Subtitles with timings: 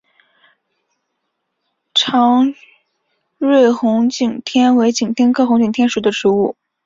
[1.93, 2.55] 长
[3.37, 6.55] 蕊红景天为景天科红景天属的植物。